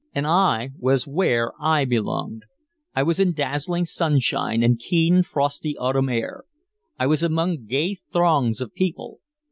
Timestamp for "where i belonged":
1.05-2.45